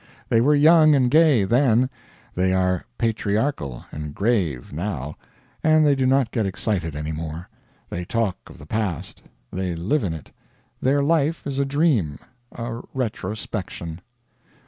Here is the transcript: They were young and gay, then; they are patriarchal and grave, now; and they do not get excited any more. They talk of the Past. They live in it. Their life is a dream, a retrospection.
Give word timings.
They 0.29 0.41
were 0.41 0.55
young 0.55 0.95
and 0.95 1.11
gay, 1.11 1.43
then; 1.43 1.87
they 2.33 2.53
are 2.53 2.85
patriarchal 2.97 3.85
and 3.91 4.15
grave, 4.15 4.73
now; 4.73 5.15
and 5.63 5.85
they 5.85 5.93
do 5.93 6.07
not 6.07 6.31
get 6.31 6.43
excited 6.47 6.95
any 6.95 7.11
more. 7.11 7.47
They 7.87 8.03
talk 8.03 8.35
of 8.47 8.57
the 8.57 8.65
Past. 8.65 9.21
They 9.53 9.75
live 9.75 10.03
in 10.03 10.15
it. 10.15 10.31
Their 10.81 11.03
life 11.03 11.45
is 11.45 11.59
a 11.59 11.65
dream, 11.65 12.17
a 12.51 12.81
retrospection. 12.95 14.01